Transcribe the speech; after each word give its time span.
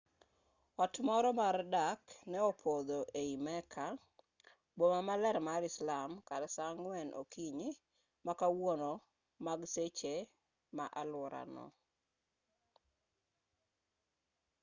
ot 0.83 0.93
moro 1.07 1.29
mar 1.41 1.57
dak 1.73 2.01
ne 2.31 2.37
opodho 2.49 2.99
ei 3.21 3.33
mecca 3.45 3.87
boma 4.77 4.99
maler 5.09 5.37
mar 5.47 5.61
islam 5.71 6.09
kar 6.29 6.43
saa 6.55 6.71
10 6.73 6.79
o'clock 6.79 7.11
okinyi 7.21 7.69
ma 8.25 8.33
kawuono 8.39 8.91
mag 9.45 9.59
seche 9.73 10.15
ma 10.77 10.85
aluorano 11.01 11.65